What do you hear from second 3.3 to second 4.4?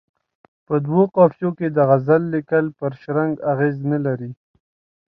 اغېز نه لري.